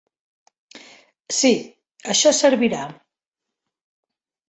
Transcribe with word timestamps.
Sí, 1.41 1.53
això 2.17 2.35
servirà. 2.41 2.83